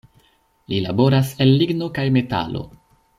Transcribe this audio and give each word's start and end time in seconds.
Li 0.71 0.79
laboras 0.85 1.33
el 1.45 1.53
ligno 1.61 1.91
kaj 1.99 2.07
metalo. 2.19 2.65